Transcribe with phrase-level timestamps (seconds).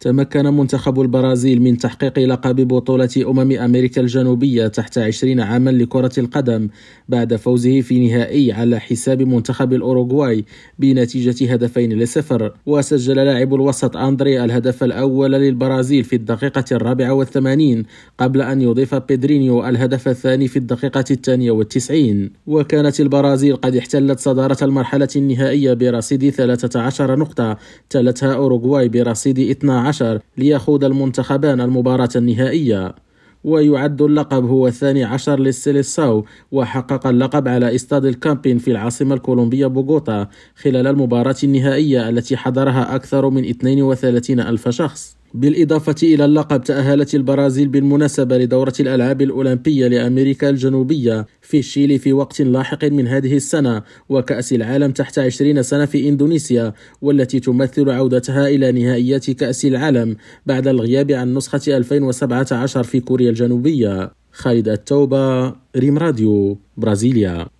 [0.00, 6.68] تمكن منتخب البرازيل من تحقيق لقب بطولة أمم أمريكا الجنوبية تحت عشرين عاما لكرة القدم
[7.08, 10.44] بعد فوزه في نهائي على حساب منتخب الأوروغواي
[10.78, 12.52] بنتيجة هدفين لصفر.
[12.66, 17.84] وسجل لاعب الوسط أندري الهدف الأول للبرازيل في الدقيقة الرابعة والثمانين
[18.18, 22.30] قبل أن يضيف بيدرينيو الهدف الثاني في الدقيقة الثانية والتسعين.
[22.46, 27.58] وكانت البرازيل قد احتلت صدارة المرحلة النهائية برصيد 13 نقطة
[27.90, 32.94] تلتها أوروغواي برصيد 12 ليخوض المنتخبان المباراة النهائية.
[33.44, 40.28] ويعد اللقب هو الثاني عشر للسيليساو وحقق اللقب على استاد الكامبين في العاصمة الكولومبية بوغوتا
[40.62, 45.19] خلال المباراة النهائية التي حضرها أكثر من 32 ألف شخص.
[45.34, 52.40] بالإضافة إلى اللقب تأهلت البرازيل بالمناسبة لدورة الألعاب الأولمبية لأمريكا الجنوبية في الشيلي في وقت
[52.40, 56.72] لاحق من هذه السنة وكأس العالم تحت 20 سنة في إندونيسيا
[57.02, 60.16] والتي تمثل عودتها إلى نهائيات كأس العالم
[60.46, 64.12] بعد الغياب عن نسخة 2017 في كوريا الجنوبية.
[64.32, 67.48] خالد التوبة ريم راديو برازيليا.